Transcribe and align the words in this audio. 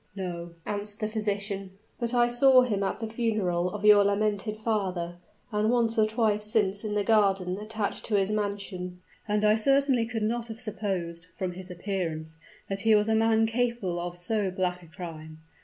"No," 0.15 0.55
answered 0.65 0.99
the 0.99 1.07
physician; 1.07 1.77
"but 1.99 2.11
I 2.11 2.27
saw 2.27 2.63
him 2.63 2.81
at 2.81 2.99
the 2.99 3.05
funeral 3.07 3.69
of 3.69 3.85
your 3.85 4.03
lamented 4.03 4.57
father, 4.57 5.17
and 5.51 5.69
once 5.69 5.95
or 5.95 6.07
twice 6.07 6.43
since 6.43 6.83
in 6.83 6.95
the 6.95 7.03
garden 7.03 7.59
attached 7.59 8.03
to 8.05 8.15
his 8.15 8.31
mansion; 8.31 8.99
and 9.27 9.45
I 9.45 9.53
certainly 9.53 10.07
could 10.07 10.23
not 10.23 10.47
have 10.47 10.59
supposed, 10.59 11.27
from 11.37 11.51
his 11.51 11.69
appearance, 11.69 12.37
that 12.67 12.79
he 12.79 12.95
was 12.95 13.09
a 13.09 13.13
man 13.13 13.45
capable 13.45 13.99
of 13.99 14.17
so 14.17 14.49
black 14.49 14.81
a 14.81 14.87
crime. 14.87 15.37